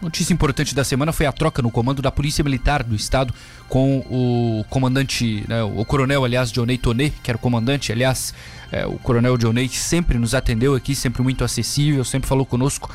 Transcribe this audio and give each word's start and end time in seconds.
Notícia 0.00 0.32
importante 0.32 0.76
da 0.76 0.84
semana 0.84 1.12
foi 1.12 1.26
a 1.26 1.32
troca 1.32 1.60
no 1.60 1.72
comando 1.72 2.00
da 2.00 2.12
Polícia 2.12 2.44
Militar 2.44 2.84
do 2.84 2.94
Estado 2.94 3.34
com 3.68 3.98
o 4.08 4.64
comandante, 4.70 5.44
né, 5.48 5.60
o 5.64 5.84
coronel, 5.84 6.24
aliás, 6.24 6.52
Dionei 6.52 6.78
Tonê, 6.78 7.10
que 7.10 7.28
era 7.28 7.36
o 7.36 7.40
comandante, 7.40 7.90
aliás, 7.90 8.32
é, 8.70 8.86
o 8.86 8.96
coronel 8.98 9.36
Dionei 9.36 9.68
sempre 9.68 10.16
nos 10.16 10.36
atendeu 10.36 10.76
aqui, 10.76 10.94
sempre 10.94 11.20
muito 11.20 11.42
acessível, 11.42 12.04
sempre 12.04 12.28
falou 12.28 12.46
conosco 12.46 12.88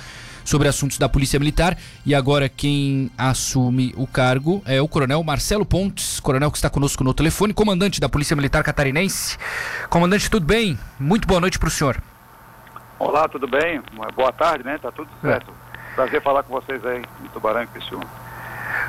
sobre 0.46 0.70
assuntos 0.70 0.97
da 0.97 1.10
Polícia 1.10 1.38
Militar. 1.38 1.78
E 2.05 2.16
agora 2.16 2.47
quem 2.47 3.12
assume 3.18 3.94
o 3.98 4.08
cargo 4.08 4.62
é 4.66 4.82
o 4.82 4.88
Coronel 4.88 5.22
Marcelo 5.24 5.66
Pontes, 5.66 6.22
coronel 6.22 6.52
que 6.52 6.58
está 6.58 6.70
conosco 6.70 7.04
no 7.04 7.14
telefone, 7.14 7.54
comandante 7.54 8.00
da 8.00 8.08
Polícia 8.08 8.36
Militar 8.36 8.64
Catarinense. 8.64 9.38
Comandante, 9.90 10.30
tudo 10.30 10.46
bem? 10.46 10.80
Muito 10.98 11.28
boa 11.28 11.42
noite 11.42 11.60
para 11.60 11.68
o 11.68 11.72
senhor. 11.72 12.02
Olá, 12.98 13.28
tudo 13.28 13.46
bem? 13.46 13.82
Boa 14.16 14.32
tarde, 14.32 14.64
né? 14.64 14.78
Tá 14.78 14.90
tudo 14.90 15.10
certo. 15.22 15.52
É. 15.52 15.62
Prazer 15.96 16.21
falar 16.21 16.44
com 16.44 16.54
vocês 16.54 16.84
aí 16.86 17.02
em 17.23 17.28
Tubarão 17.30 17.64
e 17.64 17.68
Criciúma. 17.68 18.05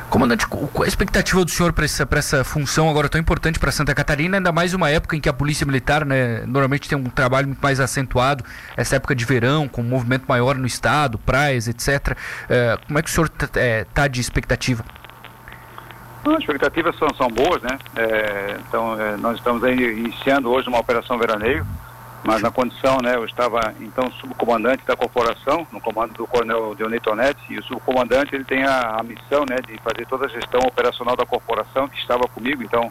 Comandante, 0.09 0.47
qual 0.47 0.85
a 0.85 0.87
expectativa 0.87 1.45
do 1.45 1.51
senhor 1.51 1.73
para 1.73 1.85
essa, 1.85 2.09
essa 2.13 2.45
função 2.45 2.89
agora 2.89 3.09
tão 3.09 3.21
importante 3.21 3.59
para 3.59 3.71
Santa 3.73 3.95
Catarina, 3.95 4.37
ainda 4.37 4.53
mais 4.53 4.73
uma 4.73 4.89
época 4.89 5.17
em 5.17 5.21
que 5.21 5.29
a 5.29 5.33
Polícia 5.33 5.67
Militar 5.67 6.05
né, 6.05 6.45
normalmente 6.47 6.89
tem 6.89 6.97
um 6.97 7.05
trabalho 7.05 7.49
muito 7.49 7.61
mais 7.61 7.81
acentuado, 7.81 8.45
essa 8.77 8.97
época 8.97 9.15
de 9.15 9.25
verão, 9.25 9.69
com 9.69 9.83
um 9.83 9.85
movimento 9.85 10.25
maior 10.27 10.55
no 10.55 10.67
estado, 10.67 11.19
praias, 11.19 11.69
etc. 11.69 12.17
É, 12.49 12.79
como 12.87 12.99
é 12.99 13.03
que 13.03 13.11
o 13.11 13.13
senhor 13.13 13.27
está 13.27 13.61
é, 13.61 13.85
tá 13.85 14.07
de 14.07 14.21
expectativa? 14.21 14.85
As 16.25 16.39
expectativas 16.39 16.97
são, 16.97 17.09
são 17.15 17.29
boas, 17.29 17.61
né? 17.61 17.79
É, 17.97 18.57
então, 18.67 18.97
nós 19.19 19.37
estamos 19.37 19.63
aí 19.63 19.77
iniciando 19.77 20.51
hoje 20.51 20.69
uma 20.69 20.79
operação 20.79 21.19
veraneio 21.19 21.67
mas 22.25 22.41
na 22.41 22.51
condição, 22.51 22.99
né, 23.03 23.17
eu 23.17 23.25
estava 23.27 23.61
então 23.81 24.11
subcomandante 24.13 24.83
da 24.87 24.97
corporação, 24.97 25.67
no 25.71 25.79
comando 25.79 26.15
do 26.15 26.27
coronel 26.27 26.75
Dionei 26.75 26.99
Tonetti, 26.99 27.41
e 27.51 27.59
o 27.59 27.63
subcomandante 27.63 28.35
ele 28.35 28.45
tem 28.45 28.65
a, 28.65 28.97
a, 28.99 29.03
missão, 29.03 29.45
né, 29.49 29.57
de 29.57 29.77
fazer 29.83 30.07
toda 30.07 30.25
a 30.25 30.29
gestão 30.29 30.61
operacional 30.61 31.15
da 31.17 31.27
corporação, 31.27 31.87
que 31.87 31.99
estava 31.99 32.27
comigo, 32.27 32.63
então 32.63 32.91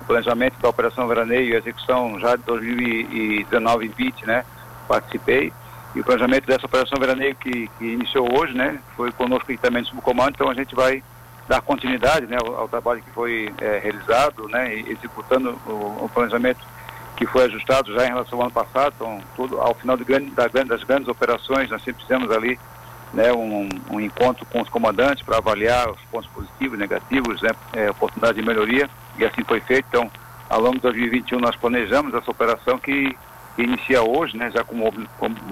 o 0.00 0.04
planejamento 0.06 0.58
da 0.58 0.70
operação 0.70 1.06
veraneio 1.06 1.52
e 1.52 1.56
execução 1.56 2.18
já 2.18 2.36
de 2.36 2.42
2019 2.44 3.84
e 3.84 3.88
20, 3.88 4.26
né, 4.26 4.44
participei, 4.88 5.52
e 5.94 6.00
o 6.00 6.04
planejamento 6.04 6.46
dessa 6.46 6.64
operação 6.64 6.98
veraneio 6.98 7.34
que, 7.34 7.68
que 7.78 7.84
iniciou 7.84 8.40
hoje, 8.40 8.56
né, 8.56 8.78
foi 8.96 9.12
conosco 9.12 9.54
também 9.58 9.82
no 9.82 9.88
subcomando, 9.88 10.30
então 10.30 10.48
a 10.48 10.54
gente 10.54 10.74
vai 10.74 11.02
dar 11.46 11.60
continuidade, 11.60 12.26
né, 12.26 12.38
ao, 12.42 12.60
ao 12.60 12.68
trabalho 12.68 13.02
que 13.02 13.10
foi 13.10 13.52
é, 13.60 13.78
realizado, 13.78 14.48
né, 14.48 14.74
executando 14.74 15.50
o, 15.66 16.04
o 16.04 16.10
planejamento 16.14 16.60
que 17.20 17.26
foi 17.26 17.44
ajustado 17.44 17.92
já 17.92 18.06
em 18.06 18.08
relação 18.08 18.38
ao 18.38 18.46
ano 18.46 18.50
passado. 18.50 18.94
Então, 18.96 19.20
tudo, 19.36 19.60
ao 19.60 19.74
final 19.74 19.94
grande, 19.98 20.30
da, 20.30 20.46
das 20.48 20.82
grandes 20.82 21.06
operações, 21.06 21.68
nós 21.68 21.82
sempre 21.82 22.02
fizemos 22.02 22.30
ali 22.30 22.58
né, 23.12 23.30
um, 23.30 23.68
um 23.90 24.00
encontro 24.00 24.46
com 24.46 24.62
os 24.62 24.70
comandantes 24.70 25.22
para 25.22 25.36
avaliar 25.36 25.90
os 25.90 26.00
pontos 26.10 26.30
positivos 26.30 26.78
negativos, 26.78 27.42
né, 27.42 27.50
é, 27.74 27.90
oportunidade 27.90 28.40
de 28.40 28.46
melhoria, 28.46 28.88
e 29.18 29.24
assim 29.26 29.44
foi 29.44 29.60
feito. 29.60 29.84
Então, 29.90 30.10
ao 30.48 30.62
longo 30.62 30.76
de 30.76 30.80
2021, 30.80 31.38
nós 31.40 31.54
planejamos 31.56 32.14
essa 32.14 32.30
operação 32.30 32.78
que, 32.78 33.14
que 33.54 33.62
inicia 33.64 34.02
hoje, 34.02 34.34
né, 34.38 34.50
já 34.50 34.64
com, 34.64 34.76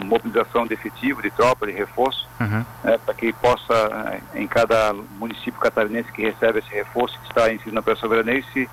mobilização 0.06 0.66
de 0.66 0.72
efetivo, 0.72 1.20
de 1.20 1.30
tropa, 1.30 1.66
de 1.66 1.72
reforço, 1.72 2.26
uhum. 2.40 2.64
né, 2.82 2.96
para 3.04 3.12
que 3.12 3.30
possa, 3.34 4.22
em 4.34 4.46
cada 4.46 4.94
município 4.94 5.60
catarinense 5.60 6.10
que 6.12 6.22
recebe 6.22 6.60
esse 6.60 6.70
reforço, 6.70 7.20
que 7.20 7.28
está 7.28 7.52
inserido 7.52 7.74
na 7.74 7.80
operação 7.80 8.08
veranense, 8.08 8.70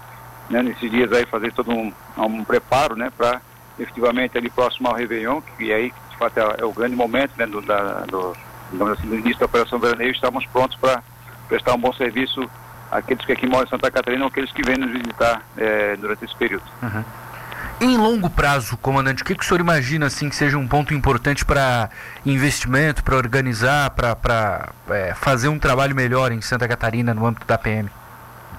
né, 0.50 0.62
nesses 0.62 0.90
dias 0.90 1.12
aí 1.12 1.26
fazer 1.26 1.52
todo 1.54 1.72
um, 1.72 1.92
um 2.18 2.44
preparo, 2.44 2.96
né, 2.96 3.12
para 3.16 3.42
efetivamente 3.78 4.38
ali 4.38 4.50
próximo 4.50 4.88
ao 4.88 4.96
Réveillon, 4.96 5.42
que 5.58 5.72
aí 5.72 5.94
de 6.10 6.18
fato 6.18 6.40
é, 6.40 6.56
é 6.60 6.66
o 6.66 6.72
grande 6.72 6.96
momento, 6.96 7.32
né, 7.38 7.46
do, 7.46 7.62
da, 7.62 8.06
do, 8.06 8.36
assim, 8.92 9.08
do 9.08 9.16
início 9.16 9.40
da 9.40 9.46
Operação 9.46 9.80
Veraneio, 9.80 10.12
estamos 10.12 10.46
prontos 10.48 10.78
para 10.78 11.04
prestar 11.48 11.74
um 11.74 11.80
bom 11.80 11.94
serviço 11.94 12.50
àqueles 12.92 13.26
que 13.26 13.32
aqui 13.32 13.48
moram 13.48 13.66
em 13.66 13.70
Santa 13.70 13.92
Catarina 13.92 14.24
ou 14.24 14.30
aqueles 14.30 14.52
que 14.52 14.62
vêm 14.64 14.78
nos 14.78 14.92
visitar 14.92 15.44
é, 15.58 15.96
durante 15.98 16.24
esse 16.24 16.36
período. 16.36 16.64
Uhum. 16.82 17.04
Em 17.82 17.98
longo 17.98 18.30
prazo, 18.30 18.78
comandante, 18.78 19.22
o 19.22 19.26
que, 19.26 19.36
que 19.36 19.44
o 19.44 19.46
senhor 19.46 19.60
imagina 19.60 20.06
assim 20.06 20.30
que 20.30 20.36
seja 20.36 20.58
um 20.58 20.66
ponto 20.66 20.94
importante 20.94 21.44
para 21.44 21.90
investimento, 22.26 23.04
para 23.04 23.18
organizar, 23.18 23.90
para 23.90 24.70
é, 24.90 25.14
fazer 25.14 25.50
um 25.50 25.60
trabalho 25.60 25.94
melhor 25.94 26.32
em 26.32 26.40
Santa 26.40 26.68
Catarina 26.70 27.14
no 27.14 27.26
âmbito 27.26 27.46
da 27.46 27.58
PM? 27.58 27.90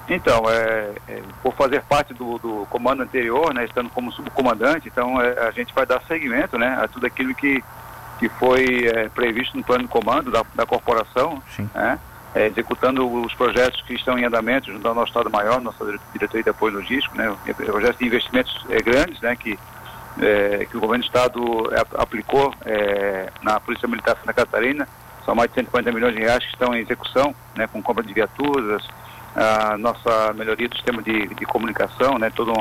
Então, 0.09 0.49
é, 0.49 0.93
é, 1.09 1.21
por 1.43 1.53
fazer 1.53 1.81
parte 1.83 2.13
do, 2.13 2.37
do, 2.37 2.65
comando 2.69 3.03
anterior, 3.03 3.53
né, 3.53 3.65
estando 3.65 3.89
como 3.89 4.11
subcomandante, 4.11 4.87
então 4.87 5.21
é, 5.21 5.47
a 5.47 5.51
gente 5.51 5.73
vai 5.73 5.85
dar 5.85 6.01
seguimento 6.03 6.57
né, 6.57 6.77
a 6.81 6.87
tudo 6.87 7.05
aquilo 7.05 7.35
que, 7.35 7.61
que 8.17 8.29
foi 8.29 8.87
é, 8.87 9.09
previsto 9.09 9.57
no 9.57 9.63
plano 9.63 9.83
de 9.83 9.89
comando 9.89 10.31
da, 10.31 10.45
da 10.55 10.65
corporação, 10.65 11.43
né, 11.75 11.99
é, 12.33 12.47
executando 12.47 13.05
os 13.21 13.33
projetos 13.33 13.81
que 13.81 13.95
estão 13.95 14.17
em 14.17 14.23
andamento 14.23 14.71
junto 14.71 14.87
ao 14.87 14.95
nosso 14.95 15.09
Estado-Maior, 15.09 15.59
nossa 15.59 15.83
diretoria 16.13 16.43
de 16.43 16.49
apoio 16.49 16.75
logístico, 16.75 17.17
né, 17.17 17.35
projetos 17.53 17.99
de 17.99 18.05
investimentos 18.05 18.65
é, 18.69 18.81
grandes 18.81 19.19
né, 19.19 19.35
que, 19.35 19.59
que 20.71 20.77
o 20.77 20.79
governo 20.79 21.03
do 21.03 21.07
Estado 21.07 21.69
aplicou 21.95 22.51
na 23.43 23.59
Polícia 23.59 23.87
Militar 23.87 24.15
de 24.15 24.21
Santa 24.21 24.33
Catarina, 24.33 24.87
são 25.23 25.35
mais 25.35 25.49
de 25.49 25.55
150 25.55 25.91
milhões 25.91 26.15
de 26.15 26.21
reais 26.21 26.43
que 26.43 26.49
estão 26.51 26.73
em 26.73 26.79
execução, 26.79 27.35
né, 27.55 27.67
com 27.67 27.83
compra 27.83 28.03
de 28.03 28.13
viaturas, 28.13 28.83
a 29.37 29.77
nossa 29.77 30.33
melhoria 30.33 30.67
do 30.67 30.75
sistema 30.75 31.01
de, 31.03 31.27
de 31.27 31.45
comunicação, 31.45 32.17
né, 32.17 32.31
toda 32.31 32.51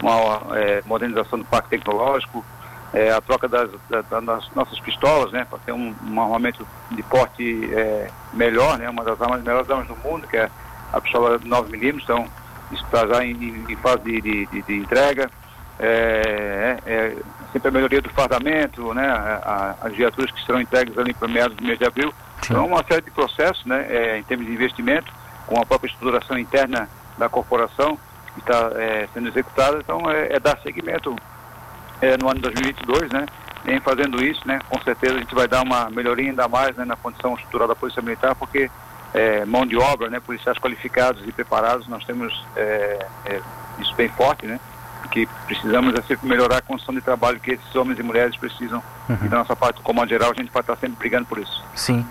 uma 0.00 0.56
é, 0.56 0.80
modernização 0.86 1.40
do 1.40 1.44
parque 1.44 1.70
tecnológico, 1.70 2.44
é, 2.92 3.10
a 3.10 3.20
troca 3.20 3.48
das, 3.48 3.68
das, 3.88 4.06
das, 4.06 4.50
nossas 4.54 4.78
pistolas, 4.80 5.32
né, 5.32 5.44
para 5.48 5.58
ter 5.58 5.72
um, 5.72 5.94
um, 6.08 6.20
armamento 6.20 6.66
de 6.92 7.02
porte 7.02 7.68
é, 7.74 8.08
melhor, 8.32 8.78
né, 8.78 8.88
uma 8.88 9.02
das 9.02 9.20
armas, 9.20 9.42
melhores 9.42 9.68
armas 9.68 9.88
do 9.88 9.96
mundo, 9.96 10.28
que 10.28 10.36
é 10.36 10.48
a 10.92 11.00
pistola 11.00 11.38
9mm, 11.40 12.00
então 12.02 12.24
isso 12.70 12.84
está 12.84 13.06
já 13.08 13.24
em, 13.24 13.64
em, 13.68 13.76
fase 13.76 14.02
de, 14.02 14.20
de, 14.20 14.62
de, 14.62 14.76
entrega. 14.76 15.28
É, 15.80 16.78
é, 16.86 16.92
é, 16.92 17.16
sempre 17.52 17.68
a 17.68 17.72
melhoria 17.72 18.02
do 18.02 18.10
fardamento, 18.10 18.94
né, 18.94 19.08
a, 19.08 19.76
a, 19.82 19.86
as 19.86 19.94
viaturas 19.94 20.30
que 20.30 20.44
serão 20.44 20.60
entregues 20.60 20.96
ali 20.96 21.12
para 21.12 21.26
meados 21.26 21.56
do 21.56 21.64
mês 21.64 21.78
de 21.78 21.84
abril. 21.84 22.14
Sim. 22.42 22.52
Então, 22.52 22.66
uma 22.66 22.84
série 22.84 23.02
de 23.02 23.10
processos, 23.10 23.64
né, 23.64 24.18
em 24.18 24.22
termos 24.22 24.46
de 24.46 24.52
investimento, 24.52 25.12
com 25.46 25.60
a 25.60 25.66
própria 25.66 25.88
estruturação 25.88 26.38
interna 26.38 26.88
da 27.18 27.28
corporação 27.28 27.98
que 28.34 28.40
está 28.40 28.70
é, 28.76 29.08
sendo 29.12 29.28
executada. 29.28 29.78
Então, 29.78 30.10
é, 30.10 30.34
é 30.34 30.40
dar 30.40 30.58
seguimento 30.62 31.14
é, 32.00 32.16
no 32.16 32.28
ano 32.28 32.36
de 32.36 32.50
2022, 32.50 33.10
né? 33.10 33.26
Vem 33.64 33.80
fazendo 33.80 34.24
isso, 34.24 34.46
né? 34.46 34.58
Com 34.68 34.80
certeza 34.82 35.16
a 35.16 35.18
gente 35.18 35.34
vai 35.34 35.46
dar 35.46 35.62
uma 35.62 35.90
melhoria 35.90 36.30
ainda 36.30 36.48
mais 36.48 36.74
né, 36.76 36.84
na 36.84 36.96
condição 36.96 37.34
estrutural 37.34 37.68
da 37.68 37.76
Polícia 37.76 38.00
Militar, 38.00 38.34
porque 38.34 38.70
é, 39.12 39.44
mão 39.44 39.66
de 39.66 39.76
obra, 39.76 40.08
né? 40.08 40.18
Policiais 40.20 40.58
qualificados 40.58 41.26
e 41.26 41.32
preparados, 41.32 41.86
nós 41.86 42.04
temos 42.04 42.46
é, 42.56 43.06
é, 43.26 43.40
isso 43.78 43.94
bem 43.94 44.08
forte, 44.08 44.46
né? 44.46 44.58
Que 45.10 45.26
precisamos 45.46 45.94
é 45.94 46.02
sempre 46.02 46.28
melhorar 46.28 46.58
a 46.58 46.62
condição 46.62 46.94
de 46.94 47.00
trabalho 47.00 47.40
que 47.40 47.52
esses 47.52 47.74
homens 47.74 47.98
e 47.98 48.02
mulheres 48.02 48.36
precisam. 48.36 48.82
Uhum. 49.08 49.18
E 49.24 49.28
da 49.28 49.38
nossa 49.38 49.56
parte, 49.56 49.76
do 49.76 49.82
Comando 49.82 50.08
Geral, 50.08 50.30
a 50.30 50.34
gente 50.34 50.52
vai 50.52 50.60
estar 50.60 50.76
sempre 50.76 50.96
brigando 50.98 51.26
por 51.26 51.38
isso. 51.38 51.64
Sim. 51.74 52.06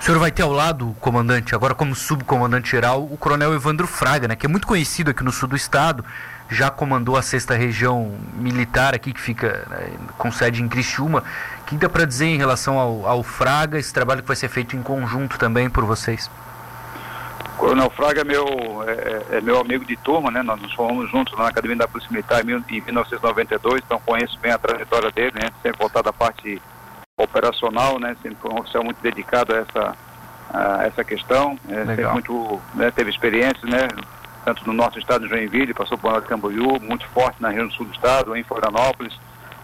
O 0.00 0.02
senhor 0.02 0.18
vai 0.18 0.30
ter 0.30 0.42
ao 0.42 0.52
lado 0.52 0.94
comandante, 1.00 1.54
agora 1.54 1.74
como 1.74 1.94
subcomandante 1.94 2.70
geral, 2.70 3.02
o 3.02 3.16
coronel 3.16 3.52
Evandro 3.52 3.86
Fraga, 3.86 4.28
né, 4.28 4.36
que 4.36 4.46
é 4.46 4.48
muito 4.48 4.66
conhecido 4.66 5.10
aqui 5.10 5.24
no 5.24 5.32
sul 5.32 5.48
do 5.48 5.56
estado, 5.56 6.04
já 6.48 6.70
comandou 6.70 7.16
a 7.16 7.22
sexta 7.22 7.54
região 7.54 8.16
militar 8.34 8.94
aqui, 8.94 9.12
que 9.12 9.20
fica 9.20 9.66
né, 9.68 9.90
com 10.16 10.30
sede 10.32 10.62
em 10.62 10.68
Criciúma. 10.68 11.22
O 11.60 11.64
que 11.64 11.76
dá 11.76 11.88
para 11.88 12.04
dizer 12.04 12.26
em 12.26 12.38
relação 12.38 12.78
ao, 12.78 13.06
ao, 13.06 13.22
Fraga, 13.22 13.78
esse 13.78 13.92
trabalho 13.92 14.22
que 14.22 14.28
vai 14.28 14.36
ser 14.36 14.48
feito 14.48 14.76
em 14.76 14.82
conjunto 14.82 15.38
também 15.38 15.68
por 15.68 15.84
vocês? 15.84 16.30
O 17.54 17.58
Coronel 17.58 17.90
Fraga 17.90 18.20
é 18.20 18.24
meu, 18.24 18.84
é, 18.86 18.92
é, 18.92 19.38
é 19.38 19.40
meu 19.40 19.60
amigo 19.60 19.84
de 19.84 19.96
turma, 19.96 20.30
né? 20.30 20.42
Nós 20.42 20.62
nos 20.62 20.72
formamos 20.72 21.10
juntos 21.10 21.36
na 21.36 21.48
Academia 21.48 21.76
da 21.76 21.88
Polícia 21.88 22.10
Militar 22.10 22.40
em 22.40 22.46
1992, 22.46 23.82
então 23.84 24.00
conheço 24.06 24.38
bem 24.38 24.52
a 24.52 24.58
trajetória 24.58 25.10
dele, 25.10 25.32
né? 25.34 25.50
Sempre 25.60 25.78
voltado 25.78 26.08
à 26.08 26.12
parte 26.12 26.62
operacional, 27.18 27.98
né? 27.98 28.16
Sempre 28.22 28.38
foi 28.40 28.52
um 28.52 28.60
oficial 28.60 28.84
muito 28.84 29.00
dedicado 29.02 29.52
a 29.52 29.58
essa, 29.58 29.96
a 30.50 30.86
essa 30.86 31.04
questão. 31.04 31.58
É, 31.68 31.84
sempre 31.84 32.06
muito, 32.06 32.60
né, 32.74 32.90
teve 32.92 33.10
experiência, 33.10 33.68
né? 33.68 33.88
Tanto 34.44 34.66
no 34.66 34.72
nosso 34.72 34.98
estado 34.98 35.24
de 35.24 35.28
Joinville, 35.28 35.74
passou 35.74 35.98
por 35.98 36.20
de 36.20 36.28
Camboriú, 36.28 36.80
muito 36.80 37.06
forte 37.08 37.42
na 37.42 37.48
região 37.48 37.70
sul 37.72 37.86
do 37.86 37.92
estado, 37.92 38.34
em 38.36 38.44
Florianópolis. 38.44 39.18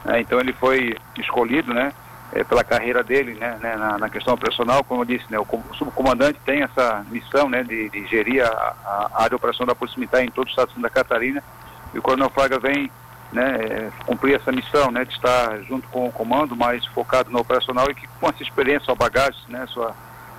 É, 0.07 0.21
então 0.21 0.39
ele 0.39 0.53
foi 0.53 0.97
escolhido, 1.17 1.73
né? 1.73 1.93
É, 2.33 2.43
pela 2.43 2.65
carreira 2.65 3.05
dele, 3.05 3.35
né, 3.35 3.57
né 3.61 3.77
na, 3.77 3.97
na, 3.97 4.11
questão 4.11 4.35
operacional, 4.35 4.83
como 4.83 5.03
eu 5.03 5.05
disse, 5.05 5.25
né, 5.31 5.39
o, 5.39 5.47
subcomandante 5.75 6.41
tem 6.45 6.63
essa 6.63 7.05
missão, 7.09 7.49
né, 7.49 7.63
de, 7.63 7.89
de 7.91 8.05
gerir 8.09 8.45
a, 8.45 8.49
a, 8.85 9.11
área 9.19 9.29
de 9.29 9.35
operação 9.37 9.65
da 9.65 9.75
Polícia 9.75 10.01
Militar 10.01 10.25
em 10.25 10.31
todo 10.31 10.47
o 10.47 10.51
estado 10.51 10.69
de 10.69 10.75
Santa 10.75 10.91
Catarina, 10.91 11.45
e 11.93 11.99
o 11.99 12.03
Coronel 12.03 12.31
Fraga 12.31 12.59
vem 12.59 12.91
né, 13.35 13.57
é, 13.61 13.91
cumprir 14.07 14.37
essa 14.37 14.53
missão, 14.53 14.91
né, 14.91 15.05
de 15.05 15.13
estar 15.13 15.61
junto 15.65 15.89
com 15.89 16.07
o 16.07 16.13
comando, 16.13 16.57
mais 16.57 16.87
focado 16.87 17.31
no 17.31 17.41
operacional 17.41 17.91
e 17.91 17.95
que 17.95 18.07
com 18.21 18.29
essa 18.29 18.43
experiência, 18.43 18.87
sua 18.87 18.95
bagagem, 18.95 19.41
né, 19.49 19.67
sua, 19.67 19.95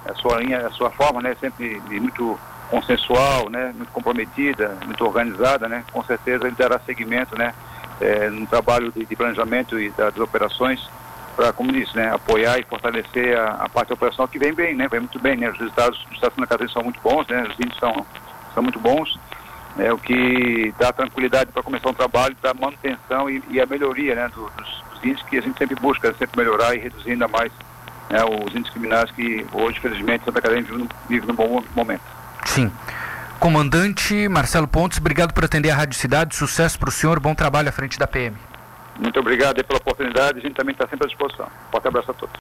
a 0.06 0.14
sua 0.16 0.40
linha, 0.40 0.66
a 0.66 0.72
sua 0.72 0.90
forma, 0.90 1.22
né, 1.22 1.36
sempre 1.40 1.82
muito 2.00 2.40
consensual, 2.72 3.50
né, 3.50 3.74
muito 3.76 3.92
comprometida, 3.92 4.78
muito 4.86 5.06
organizada, 5.06 5.68
né, 5.68 5.84
com 5.92 6.02
certeza 6.06 6.48
ele 6.48 6.56
dará 6.56 6.80
seguimento, 6.80 7.38
né, 7.38 7.54
é, 8.00 8.30
no 8.30 8.48
trabalho 8.48 8.92
de, 8.92 9.06
de 9.06 9.16
planejamento 9.16 9.78
e 9.78 9.90
das 9.92 10.18
operações 10.18 10.90
para, 11.36 11.52
como 11.52 11.74
disse, 11.74 11.96
né, 11.98 12.14
apoiar 12.14 12.58
e 12.60 12.64
fortalecer 12.64 13.38
a, 13.38 13.66
a, 13.66 13.70
parte 13.70 13.92
operacional 13.92 14.28
que 14.30 14.40
vem 14.40 14.54
bem, 14.54 14.74
né, 14.74 14.88
vem 14.88 15.02
muito 15.02 15.20
bem, 15.20 15.36
né, 15.36 15.50
os 15.50 15.58
resultados 15.58 16.02
do 16.06 16.14
Estado 16.14 16.34
da 16.38 16.48
Catarina 16.48 16.72
são 16.72 16.84
muito 16.84 17.00
bons, 17.02 17.28
né, 17.28 17.44
os 17.44 17.60
índices 17.60 17.78
são, 17.78 18.06
são 18.54 18.64
muito 18.64 18.80
bons, 18.80 19.20
né, 19.76 19.92
o 19.92 19.98
que 19.98 20.74
dá 20.80 20.92
tranquilidade 20.94 21.52
para 21.52 21.62
começar 21.62 21.90
um 21.90 21.94
trabalho 21.94 22.36
da 22.42 22.54
manutenção 22.54 23.30
e, 23.30 23.44
e 23.50 23.60
a 23.60 23.66
melhoria, 23.66 24.16
né, 24.16 24.30
dos, 24.30 24.52
dos, 24.52 25.04
índices 25.04 25.28
que 25.28 25.38
a 25.38 25.42
gente 25.42 25.58
sempre 25.58 25.76
busca, 25.76 26.14
sempre 26.16 26.38
melhorar 26.38 26.74
e 26.74 26.80
reduzir 26.80 27.12
ainda 27.12 27.28
mais 27.28 27.52
né, 28.10 28.24
os 28.24 28.56
índices 28.56 28.72
criminais 28.72 29.12
que 29.12 29.46
hoje, 29.52 29.80
felizmente, 29.80 30.26
Santa 30.26 30.42
Catarina 30.42 30.68
vive, 30.68 30.90
vive 31.10 31.28
num 31.28 31.36
bom 31.36 31.64
momento. 31.76 32.04
Sim. 32.46 32.72
Comandante 33.40 34.28
Marcelo 34.30 34.68
Pontes, 34.68 34.98
obrigado 34.98 35.34
por 35.34 35.44
atender 35.44 35.70
a 35.70 35.76
Rádio 35.76 36.00
Cidade, 36.00 36.36
sucesso 36.36 36.80
para 36.80 36.90
o 36.90 36.92
senhor, 36.92 37.20
bom 37.20 37.36
trabalho 37.36 37.70
à 37.70 37.72
frente 37.72 38.00
da 38.00 38.08
PM. 38.08 38.36
Muito 38.98 39.20
obrigado 39.20 39.62
pela 39.64 39.78
oportunidade, 39.78 40.40
a 40.40 40.42
gente 40.42 40.56
também 40.56 40.72
está 40.72 40.88
sempre 40.88 41.06
à 41.06 41.10
disposição. 41.10 41.48
Forte 41.70 41.88
abraço 41.88 42.12
a 42.12 42.14
todos. 42.14 42.34